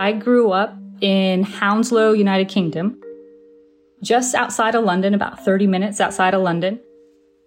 [0.00, 2.98] I grew up in Hounslow, United Kingdom,
[4.02, 6.80] just outside of London, about 30 minutes outside of London.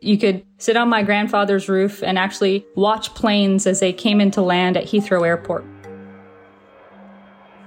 [0.02, 4.44] You could sit on my grandfather's roof and actually watch planes as they came into
[4.44, 5.66] land at Heathrow Airport.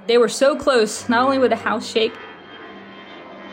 [0.06, 2.14] They were so close, not only would the house shake,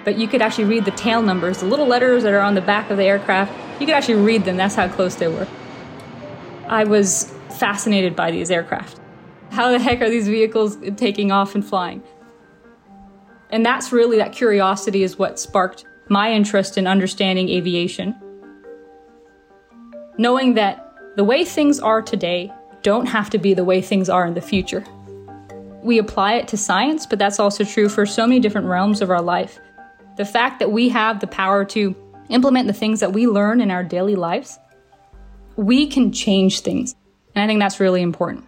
[0.05, 2.61] but you could actually read the tail numbers, the little letters that are on the
[2.61, 3.51] back of the aircraft.
[3.81, 4.55] You could actually read them.
[4.55, 5.47] That's how close they were.
[6.67, 8.99] I was fascinated by these aircraft.
[9.53, 12.01] How the heck are these vehicles taking off and flying?
[13.51, 18.15] And that's really that curiosity is what sparked my interest in understanding aviation.
[20.17, 24.25] Knowing that the way things are today don't have to be the way things are
[24.25, 24.83] in the future.
[25.83, 29.11] We apply it to science, but that's also true for so many different realms of
[29.11, 29.59] our life.
[30.17, 31.95] The fact that we have the power to
[32.29, 34.57] implement the things that we learn in our daily lives,
[35.57, 36.95] we can change things.
[37.35, 38.45] And I think that's really important.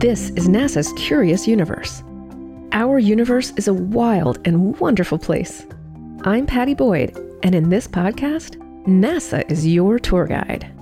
[0.00, 2.02] This is NASA's Curious Universe.
[2.72, 5.66] Our universe is a wild and wonderful place.
[6.22, 8.56] I'm Padi Boyd, and in this podcast,
[8.86, 10.72] NASA is your tour guide.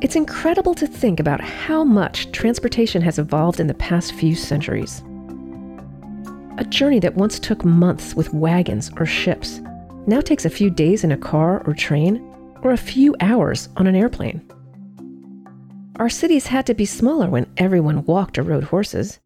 [0.00, 5.02] It's incredible to think about how much transportation has evolved in the past few centuries.
[6.58, 9.60] A journey that once took months with wagons or ships
[10.06, 12.18] now takes a few days in a car or train,
[12.62, 14.40] or a few hours on an airplane.
[16.00, 19.20] Our cities had to be smaller when everyone walked or rode horses.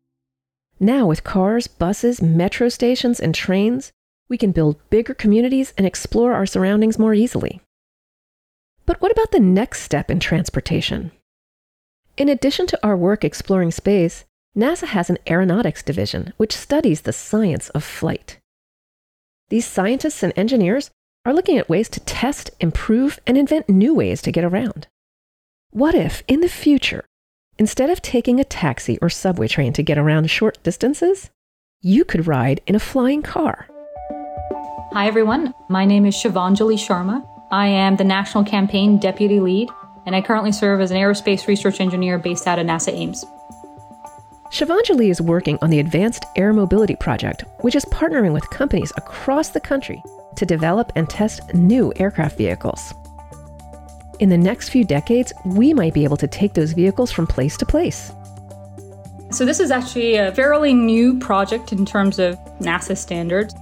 [0.80, 3.92] Now, with cars, buses, metro stations, and trains,
[4.28, 7.60] we can build bigger communities and explore our surroundings more easily.
[8.86, 11.12] But what about the next step in transportation?
[12.16, 14.24] In addition to our work exploring space,
[14.56, 18.40] NASA has an aeronautics division which studies the science of flight.
[19.48, 20.90] These scientists and engineers
[21.24, 24.88] are looking at ways to test, improve, and invent new ways to get around.
[25.74, 27.04] What if, in the future,
[27.58, 31.32] instead of taking a taxi or subway train to get around short distances,
[31.82, 33.66] you could ride in a flying car?
[34.92, 35.52] Hi, everyone.
[35.68, 37.26] My name is Shivanjli Sharma.
[37.50, 39.68] I am the National Campaign Deputy Lead,
[40.06, 43.24] and I currently serve as an aerospace research engineer based out of NASA Ames.
[44.52, 49.48] Shivanjli is working on the Advanced Air Mobility Project, which is partnering with companies across
[49.48, 50.00] the country
[50.36, 52.94] to develop and test new aircraft vehicles.
[54.20, 57.56] In the next few decades, we might be able to take those vehicles from place
[57.56, 58.12] to place.
[59.30, 63.54] So, this is actually a fairly new project in terms of NASA standards.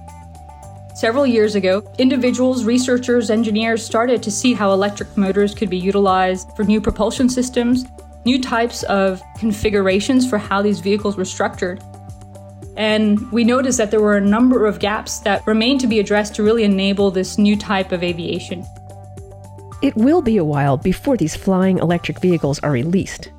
[0.93, 6.47] Several years ago, individuals, researchers, engineers started to see how electric motors could be utilized
[6.55, 7.85] for new propulsion systems,
[8.25, 11.81] new types of configurations for how these vehicles were structured.
[12.77, 16.35] And we noticed that there were a number of gaps that remained to be addressed
[16.35, 18.63] to really enable this new type of aviation.
[19.83, 23.31] It will be a while before these flying electric vehicles are released.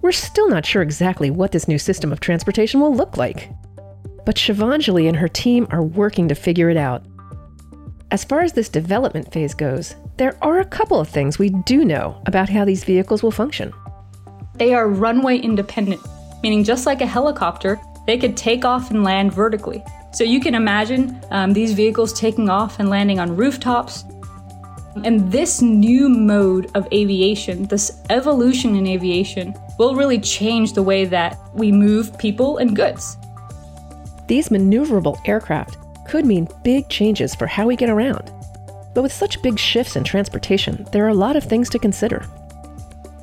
[0.00, 3.50] We're still not sure exactly what this new system of transportation will look like
[4.28, 7.02] but Shivanjli and her team are working to figure it out.
[8.10, 11.82] As far as this development phase goes, there are a couple of things we do
[11.82, 13.72] know about how these vehicles will function.
[14.56, 16.02] They are runway independent,
[16.42, 19.82] meaning just like a helicopter, they could take off and land vertically.
[20.12, 24.04] So you can imagine um, these vehicles taking off and landing on rooftops.
[25.04, 31.04] And this new mode of aviation, this evolution in aviation, will really change the way
[31.04, 33.16] that we move people and goods.
[34.26, 38.32] These maneuverable aircraft could mean big changes for how we get around.
[38.94, 42.26] But with such big shifts in transportation, there are a lot of things to consider.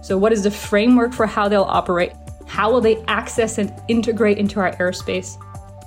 [0.01, 2.13] So, what is the framework for how they'll operate?
[2.45, 5.35] How will they access and integrate into our airspace?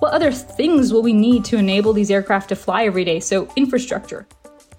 [0.00, 3.20] What other things will we need to enable these aircraft to fly every day?
[3.20, 4.26] So, infrastructure.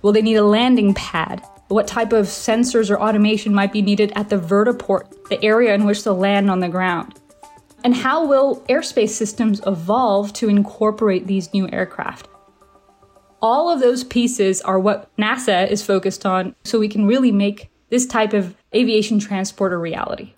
[0.01, 1.43] Will they need a landing pad?
[1.67, 5.85] What type of sensors or automation might be needed at the vertiport, the area in
[5.85, 7.19] which they'll land on the ground?
[7.83, 12.27] And how will airspace systems evolve to incorporate these new aircraft?
[13.41, 17.69] All of those pieces are what NASA is focused on so we can really make
[17.89, 20.33] this type of aviation transport a reality.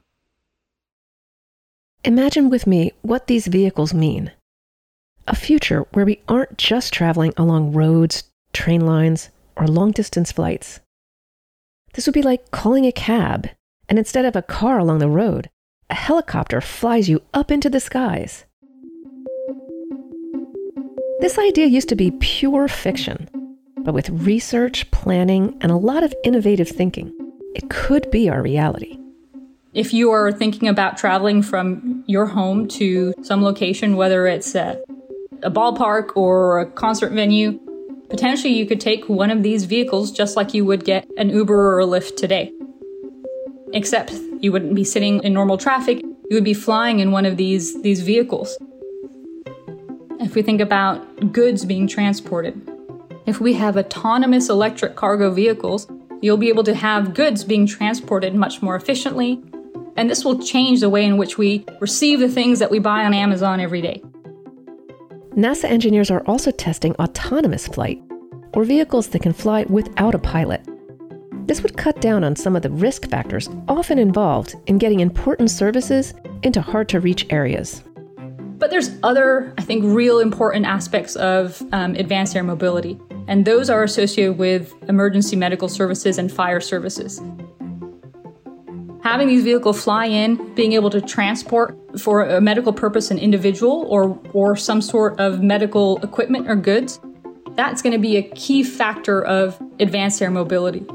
[2.03, 4.31] Imagine with me what these vehicles mean.
[5.27, 9.29] A future where we aren't just traveling along roads, train lines,
[9.61, 10.79] or long distance flights.
[11.93, 13.47] This would be like calling a cab,
[13.87, 15.51] and instead of a car along the road,
[15.87, 18.45] a helicopter flies you up into the skies.
[21.19, 23.29] This idea used to be pure fiction,
[23.77, 27.13] but with research, planning, and a lot of innovative thinking,
[27.53, 28.97] it could be our reality.
[29.75, 34.81] If you are thinking about traveling from your home to some location, whether it's a,
[35.43, 37.59] a ballpark or a concert venue,
[38.11, 41.55] Potentially, you could take one of these vehicles just like you would get an Uber
[41.55, 42.51] or a Lyft today.
[43.73, 44.11] Except
[44.41, 47.81] you wouldn't be sitting in normal traffic, you would be flying in one of these,
[47.83, 48.57] these vehicles.
[50.19, 52.61] If we think about goods being transported,
[53.25, 55.87] if we have autonomous electric cargo vehicles,
[56.21, 59.41] you'll be able to have goods being transported much more efficiently,
[59.95, 63.05] and this will change the way in which we receive the things that we buy
[63.05, 64.01] on Amazon every day.
[65.35, 68.03] NASA engineers are also testing autonomous flight,
[68.53, 70.61] or vehicles that can fly without a pilot.
[71.47, 75.49] This would cut down on some of the risk factors often involved in getting important
[75.49, 76.13] services
[76.43, 77.81] into hard to reach areas.
[78.57, 82.99] But there's other, I think, real important aspects of um, advanced air mobility,
[83.29, 87.21] and those are associated with emergency medical services and fire services
[89.03, 93.85] having these vehicles fly in, being able to transport for a medical purpose an individual
[93.89, 96.99] or or some sort of medical equipment or goods,
[97.55, 100.85] that's going to be a key factor of advanced air mobility.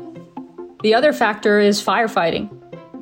[0.83, 2.51] The other factor is firefighting.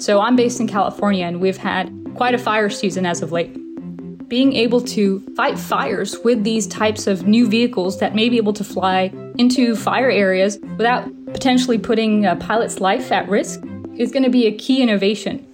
[0.00, 3.56] So I'm based in California and we've had quite a fire season as of late.
[4.28, 8.54] Being able to fight fires with these types of new vehicles that may be able
[8.54, 13.60] to fly into fire areas without potentially putting a pilot's life at risk
[13.96, 15.46] is going to be a key innovation.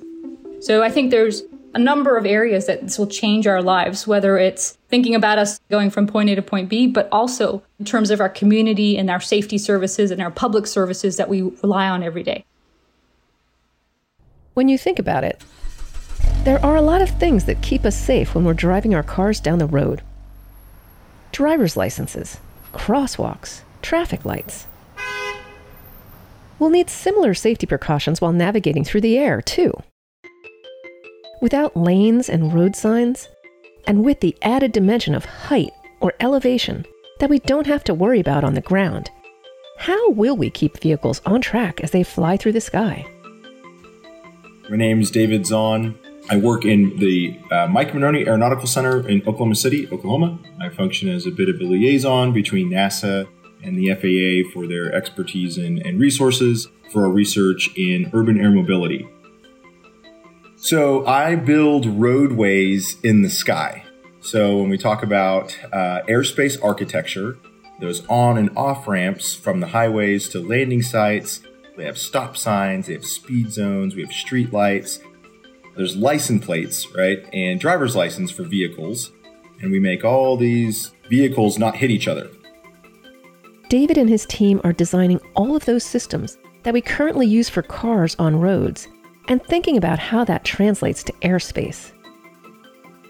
[0.60, 1.42] So I think there's
[1.74, 5.60] a number of areas that this will change our lives, whether it's thinking about us
[5.70, 9.08] going from point A to point B, but also in terms of our community and
[9.08, 12.44] our safety services and our public services that we rely on every day.
[14.54, 15.40] When you think about it,
[16.42, 19.40] there are a lot of things that keep us safe when we're driving our cars
[19.40, 20.02] down the road
[21.32, 22.38] driver's licenses,
[22.74, 24.66] crosswalks, traffic lights.
[26.60, 29.72] We'll need similar safety precautions while navigating through the air, too.
[31.40, 33.28] Without lanes and road signs,
[33.86, 36.84] and with the added dimension of height or elevation
[37.18, 39.10] that we don't have to worry about on the ground,
[39.78, 43.06] how will we keep vehicles on track as they fly through the sky?
[44.68, 45.98] My name is David Zahn.
[46.28, 50.38] I work in the uh, Mike Monroney Aeronautical Center in Oklahoma City, Oklahoma.
[50.60, 53.26] I function as a bit of a liaison between NASA
[53.62, 58.50] and the FAA for their expertise and, and resources for our research in urban air
[58.50, 59.08] mobility.
[60.56, 63.84] So I build roadways in the sky.
[64.20, 67.38] So when we talk about uh, airspace architecture,
[67.80, 71.40] those on and off ramps from the highways to landing sites,
[71.78, 75.00] they have stop signs, they have speed zones, we have street lights.
[75.76, 77.24] There's license plates, right?
[77.32, 79.12] And driver's license for vehicles.
[79.62, 82.28] And we make all these vehicles not hit each other.
[83.70, 87.62] David and his team are designing all of those systems that we currently use for
[87.62, 88.88] cars on roads
[89.28, 91.92] and thinking about how that translates to airspace.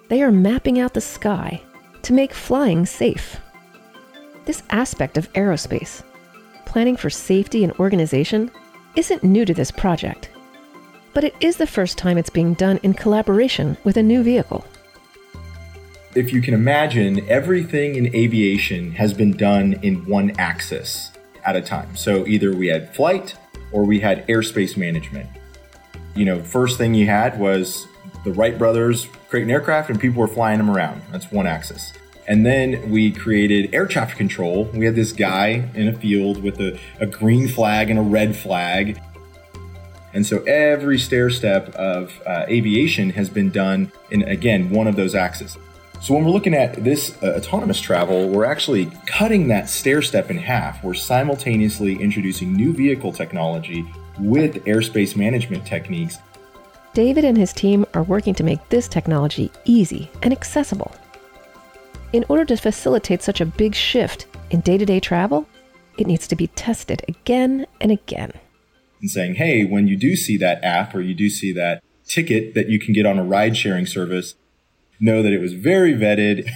[0.08, 1.62] They are mapping out the sky
[2.02, 3.40] to make flying safe.
[4.44, 6.02] This aspect of aerospace,
[6.66, 8.50] planning for safety and organization,
[8.96, 10.28] isn't new to this project,
[11.14, 14.66] but it is the first time it's being done in collaboration with a new vehicle
[16.14, 21.12] if you can imagine, everything in aviation has been done in one axis
[21.44, 21.94] at a time.
[21.96, 23.36] So either we had flight
[23.70, 25.28] or we had airspace management.
[26.16, 27.86] You know, first thing you had was
[28.24, 31.02] the Wright brothers creating aircraft and people were flying them around.
[31.12, 31.92] That's one axis.
[32.26, 34.64] And then we created air traffic control.
[34.74, 38.36] We had this guy in a field with a, a green flag and a red
[38.36, 39.00] flag.
[40.12, 44.96] And so every stair step of uh, aviation has been done in, again, one of
[44.96, 45.56] those axes.
[46.00, 50.30] So when we're looking at this uh, autonomous travel, we're actually cutting that stair step
[50.30, 50.82] in half.
[50.82, 53.84] We're simultaneously introducing new vehicle technology
[54.18, 56.16] with airspace management techniques.
[56.94, 60.90] David and his team are working to make this technology easy and accessible.
[62.14, 65.46] In order to facilitate such a big shift in day to day travel,
[65.98, 68.32] it needs to be tested again and again.
[69.02, 72.54] And saying, hey, when you do see that app or you do see that ticket
[72.54, 74.34] that you can get on a ride sharing service,
[75.00, 76.48] know that it was very vetted.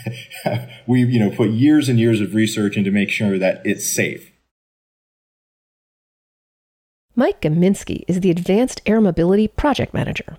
[0.87, 4.31] we, you know, put years and years of research into make sure that it's safe.
[7.17, 10.37] Mike Guminsky is the Advanced Air Mobility Project Manager.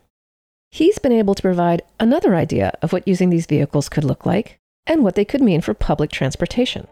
[0.72, 4.58] He's been able to provide another idea of what using these vehicles could look like
[4.86, 6.88] and what they could mean for public transportation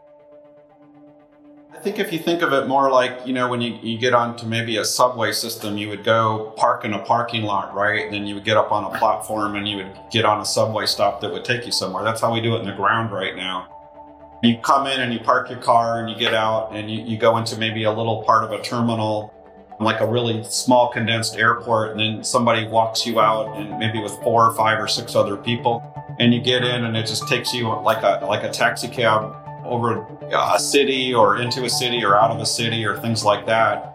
[1.84, 4.46] think if you think of it more like, you know, when you, you get onto
[4.46, 8.06] maybe a subway system, you would go park in a parking lot, right?
[8.06, 10.46] And then you would get up on a platform and you would get on a
[10.46, 12.04] subway stop that would take you somewhere.
[12.04, 13.68] That's how we do it in the ground right now.
[14.42, 17.18] You come in and you park your car and you get out and you, you
[17.18, 19.34] go into maybe a little part of a terminal,
[19.80, 24.14] like a really small condensed airport, and then somebody walks you out and maybe with
[24.24, 25.84] four or five or six other people.
[26.20, 29.43] And you get in and it just takes you like a like a taxi cab
[29.66, 33.24] over uh, a city or into a city or out of a city or things
[33.24, 33.90] like that.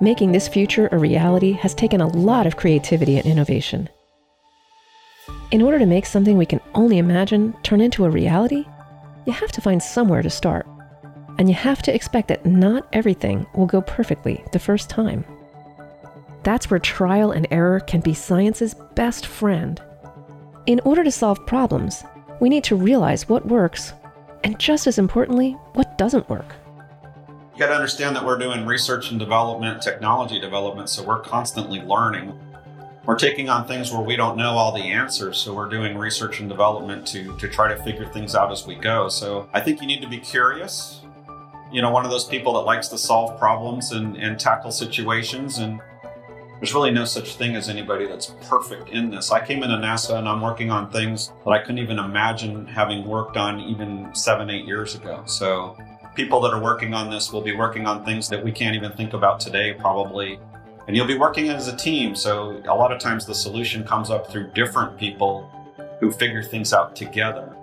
[0.00, 3.88] Making this future a reality has taken a lot of creativity and innovation.
[5.50, 8.64] In order to make something we can only imagine turn into a reality,
[9.26, 10.66] you have to find somewhere to start.
[11.38, 15.24] And you have to expect that not everything will go perfectly the first time.
[16.44, 19.80] That's where trial and error can be science's best friend.
[20.66, 22.04] In order to solve problems,
[22.40, 23.92] we need to realize what works,
[24.42, 26.56] and just as importantly, what doesn't work.
[27.28, 31.80] You got to understand that we're doing research and development, technology development, so we're constantly
[31.80, 32.38] learning.
[33.04, 36.40] We're taking on things where we don't know all the answers, so we're doing research
[36.40, 39.08] and development to, to try to figure things out as we go.
[39.08, 41.00] So I think you need to be curious.
[41.70, 45.58] You know, one of those people that likes to solve problems and, and tackle situations
[45.58, 45.80] and
[46.60, 49.32] there's really no such thing as anybody that's perfect in this.
[49.32, 53.06] I came into NASA and I'm working on things that I couldn't even imagine having
[53.06, 55.22] worked on even seven, eight years ago.
[55.24, 55.74] So
[56.14, 58.92] people that are working on this will be working on things that we can't even
[58.92, 60.38] think about today, probably.
[60.86, 62.14] And you'll be working as a team.
[62.14, 65.50] So a lot of times the solution comes up through different people
[65.98, 67.56] who figure things out together.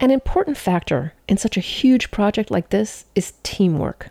[0.00, 4.10] An important factor in such a huge project like this is teamwork.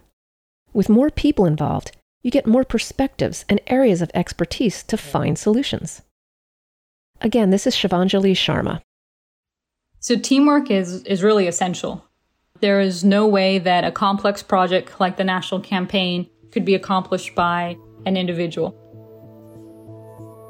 [0.73, 6.01] With more people involved, you get more perspectives and areas of expertise to find solutions.
[7.21, 8.81] Again, this is Shivanjli Sharma.
[9.99, 12.05] So, teamwork is, is really essential.
[12.61, 17.35] There is no way that a complex project like the national campaign could be accomplished
[17.35, 18.75] by an individual.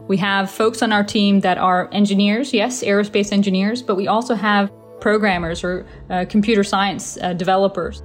[0.08, 4.34] We have folks on our team that are engineers, yes, aerospace engineers, but we also
[4.36, 4.72] have
[5.02, 8.04] programmers or uh, computer science uh, developers.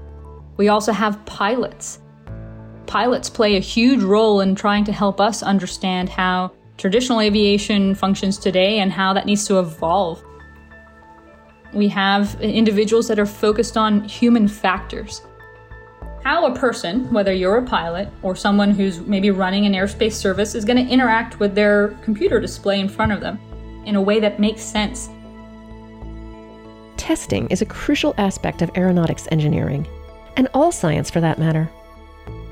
[0.56, 1.98] We also have pilots
[2.86, 8.38] pilots play a huge role in trying to help us understand how traditional aviation functions
[8.38, 10.22] today and how that needs to evolve.
[11.72, 15.22] We have individuals that are focused on human factors.
[16.22, 20.54] How a person, whether you're a pilot or someone who's maybe running an airspace service,
[20.54, 23.38] is going to interact with their computer display in front of them
[23.84, 25.10] in a way that makes sense.
[26.96, 29.86] Testing is a crucial aspect of aeronautics engineering,
[30.36, 31.70] and all science for that matter.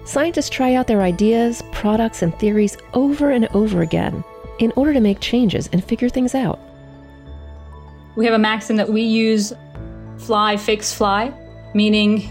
[0.05, 4.25] Scientists try out their ideas, products, and theories over and over again
[4.59, 6.59] in order to make changes and figure things out.
[8.17, 9.53] We have a maxim that we use
[10.19, 11.33] fly, fix, fly,
[11.73, 12.29] meaning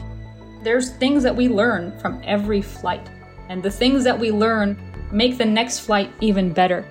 [0.63, 3.09] there's things that we learn from every flight.
[3.49, 4.77] And the things that we learn
[5.11, 6.85] make the next flight even better.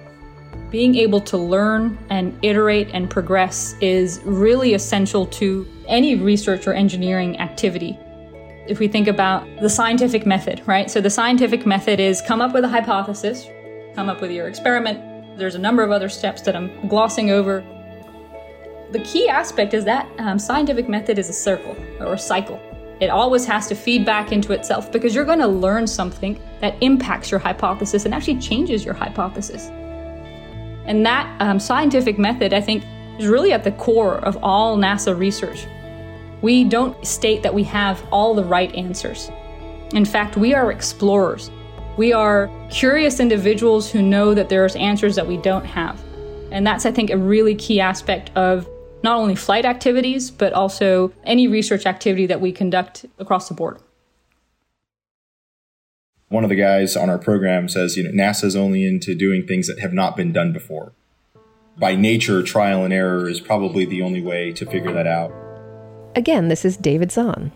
[0.70, 6.72] Being able to learn and iterate and progress is really essential to any research or
[6.72, 7.98] engineering activity
[8.66, 10.90] if we think about the scientific method, right?
[10.90, 13.46] So the scientific method is come up with a hypothesis,
[13.94, 15.38] come up with your experiment.
[15.38, 17.64] There's a number of other steps that I'm glossing over.
[18.92, 22.60] The key aspect is that um, scientific method is a circle or a cycle.
[23.00, 26.74] It always has to feed back into itself because you're going to learn something that
[26.82, 29.68] impacts your hypothesis and actually changes your hypothesis.
[30.84, 32.84] And that um, scientific method, I think,
[33.18, 35.66] is really at the core of all NASA research.
[36.42, 39.30] We don't state that we have all the right answers.
[39.92, 41.50] In fact, we are explorers.
[41.96, 46.00] We are curious individuals who know that there's answers that we don't have.
[46.50, 48.68] And that's, I think, a really key aspect of
[49.02, 53.78] not only flight activities, but also any research activity that we conduct across the board.
[56.28, 59.66] One of the guys on our program says, you know, NASA's only into doing things
[59.66, 60.92] that have not been done before.
[61.76, 65.32] By nature, trial and error is probably the only way to figure that out.
[66.16, 67.52] Again, this is David Zahn.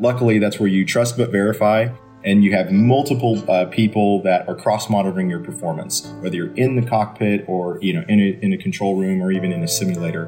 [0.00, 1.88] Luckily, that's where you trust but verify,
[2.24, 6.74] and you have multiple uh, people that are cross monitoring your performance, whether you're in
[6.74, 9.68] the cockpit or you know in a, in a control room or even in a
[9.68, 10.26] simulator.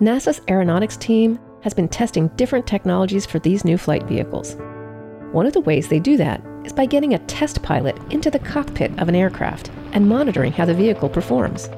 [0.00, 4.56] NASA's aeronautics team has been testing different technologies for these new flight vehicles.
[5.30, 8.40] One of the ways they do that is by getting a test pilot into the
[8.40, 11.70] cockpit of an aircraft and monitoring how the vehicle performs.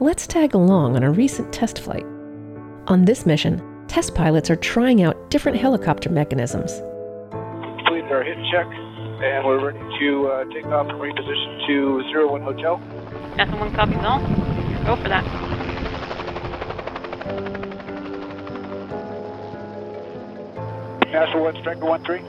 [0.00, 2.04] Let's tag along on a recent test flight.
[2.86, 6.70] On this mission, test pilots are trying out different helicopter mechanisms.
[7.30, 12.30] Completed our hit check, and we're ready to uh, take off and reposition to Zero
[12.30, 12.76] One Hotel.
[13.38, 14.20] That's one copy all.
[14.84, 15.24] Go for that.
[21.06, 22.20] NASA One, Striker One Three.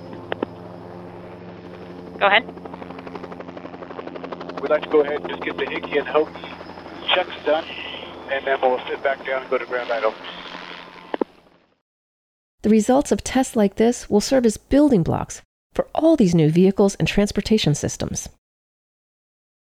[2.17, 2.45] Go ahead.
[4.61, 6.29] We'd like to go ahead and just get the HIGE and HOGE
[7.13, 7.65] checks done,
[8.31, 10.13] and then we'll sit back down and go to ground idle.
[12.65, 15.43] The results of tests like this will serve as building blocks
[15.75, 18.27] for all these new vehicles and transportation systems.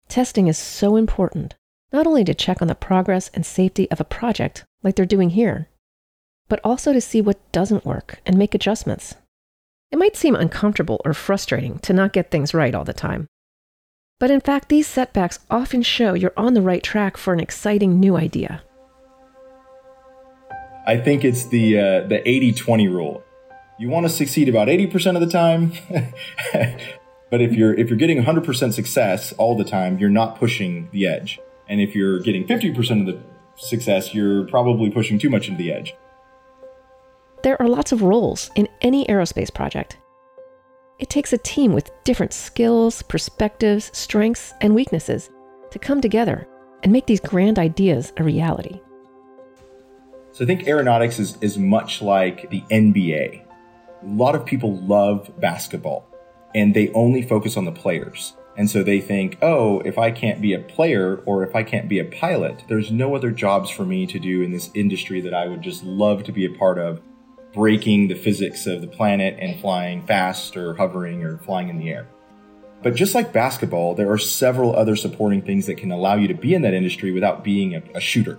[0.08, 1.56] Testing is so important,
[1.92, 5.30] not only to check on the progress and safety of a project like they're doing
[5.30, 5.68] here,
[6.46, 9.16] but also to see what doesn't work and make adjustments.
[9.90, 13.26] It might seem uncomfortable or frustrating to not get things right all the time.
[14.20, 17.98] But in fact, these setbacks often show you're on the right track for an exciting
[17.98, 18.62] new idea.
[20.86, 23.24] I think it's the uh, the 80-20 rule.
[23.78, 25.72] You want to succeed about 80% of the time.
[27.30, 31.06] but if you're if you're getting 100% success all the time, you're not pushing the
[31.06, 31.40] edge.
[31.68, 33.20] And if you're getting 50% of the
[33.56, 35.94] success, you're probably pushing too much into the edge.
[37.42, 39.98] There are lots of roles in any aerospace project.
[40.98, 45.30] It takes a team with different skills, perspectives, strengths, and weaknesses
[45.70, 46.46] to come together
[46.82, 48.80] and make these grand ideas a reality.
[50.36, 53.42] So I think aeronautics is, is much like the NBA.
[54.02, 56.06] A lot of people love basketball
[56.54, 58.34] and they only focus on the players.
[58.54, 61.88] And so they think, oh, if I can't be a player or if I can't
[61.88, 65.32] be a pilot, there's no other jobs for me to do in this industry that
[65.32, 67.00] I would just love to be a part of,
[67.54, 71.88] breaking the physics of the planet and flying fast or hovering or flying in the
[71.88, 72.08] air.
[72.82, 76.34] But just like basketball, there are several other supporting things that can allow you to
[76.34, 78.38] be in that industry without being a, a shooter.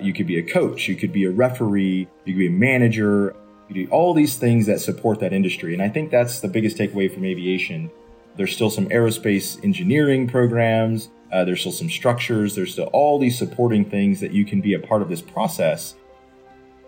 [0.00, 3.36] You could be a coach, you could be a referee, you could be a manager,
[3.68, 5.72] you do all these things that support that industry.
[5.72, 7.90] And I think that's the biggest takeaway from aviation
[8.36, 11.10] there's still some aerospace engineering programs.
[11.30, 12.54] Uh, there's still some structures.
[12.54, 15.94] There's still all these supporting things that you can be a part of this process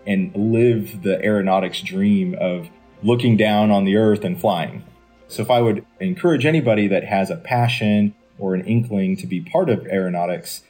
[0.07, 2.69] and live the aeronautics dream of
[3.03, 4.83] looking down on the earth and flying.
[5.27, 9.41] So, if I would encourage anybody that has a passion or an inkling to be
[9.41, 10.61] part of aeronautics,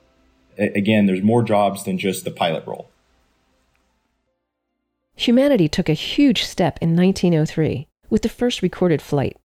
[0.58, 2.90] again, there's more jobs than just the pilot role.
[5.16, 9.38] Humanity took a huge step in 1903 with the first recorded flight.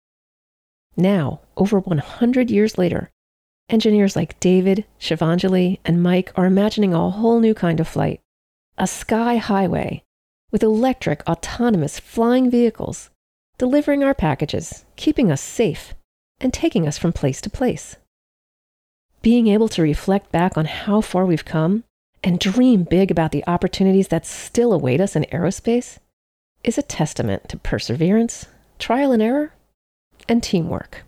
[0.97, 3.11] Now, over 100 years later,
[3.69, 8.21] engineers like David, Shivanjli, and Mike are imagining a whole new kind of flight
[8.81, 10.05] a sky highway
[10.53, 13.11] with electric, autonomous flying vehicles
[13.59, 15.95] delivering our packages, keeping us safe,
[16.41, 17.97] and taking us from place to place.
[19.21, 21.83] Being able to reflect back on how far we've come
[22.23, 25.99] and dream big about the opportunities that still await us in aerospace
[26.63, 28.47] is a testament to perseverance,
[28.79, 29.53] trial and error,
[30.29, 31.03] and teamwork.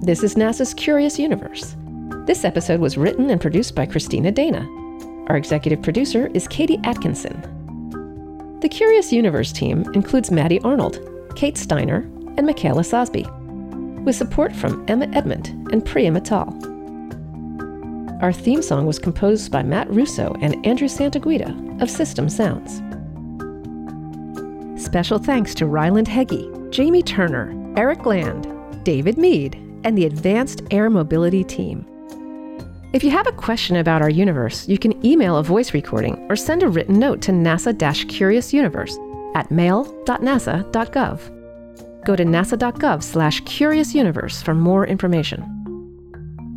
[0.00, 1.76] This is NASA's Curious Universe.
[2.24, 4.66] This episode was written and produced by Christina Dana.
[5.26, 7.42] Our executive producer is Katie Atkinson.
[8.60, 10.98] The Curious Universe team includes Maddie Arnold,
[11.36, 13.28] Kate Steiner, and Michaela Sosby,
[14.04, 16.48] with support from Emma Edmond and Priya Mittal.
[18.22, 22.80] Our theme song was composed by Matt Russo and Andrew Santaguida of System Sounds.
[24.82, 28.46] Special thanks to Ryland Heggie, Jamie Turner, Eric Land,
[28.84, 31.86] David Mead, and the Advanced Air Mobility team.
[32.94, 36.36] If you have a question about our universe, you can email a voice recording or
[36.36, 38.96] send a written note to NASA Curious Universe
[39.34, 41.37] at mail.nasa.gov.
[42.08, 45.44] Go to nasa.gov slash curious universe for more information.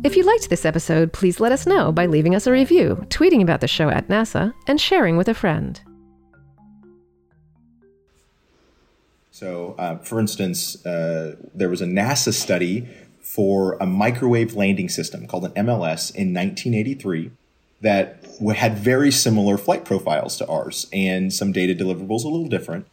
[0.02, 3.42] If you liked this episode, please let us know by leaving us a review, tweeting
[3.42, 5.78] about the show at NASA, and sharing with a friend.
[9.30, 12.88] So, uh, for instance, uh, there was a NASA study
[13.20, 17.30] for a microwave landing system called an MLS in 1983
[17.82, 18.24] that
[18.56, 22.86] had very similar flight profiles to ours, and some data deliverables a little different.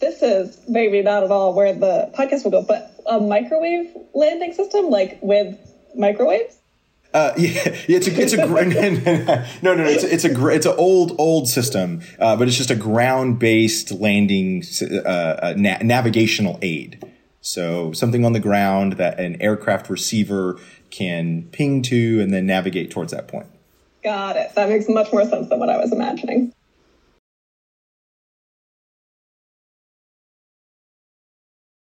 [0.00, 4.52] This is maybe not at all where the podcast will go, but a microwave landing
[4.52, 5.56] system, like with
[5.94, 6.58] microwaves.
[7.14, 8.36] Uh, yeah, it's a it's a
[9.62, 12.56] no no no it's a, it's a it's an old old system, uh, but it's
[12.56, 17.02] just a ground based landing uh, uh, na- navigational aid.
[17.40, 20.58] So something on the ground that an aircraft receiver
[20.90, 23.46] can ping to and then navigate towards that point.
[24.02, 24.54] Got it.
[24.54, 26.52] That makes much more sense than what I was imagining.